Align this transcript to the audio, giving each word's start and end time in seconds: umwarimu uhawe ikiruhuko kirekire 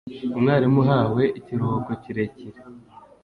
umwarimu 0.37 0.79
uhawe 0.83 1.23
ikiruhuko 1.39 1.91
kirekire 2.01 2.59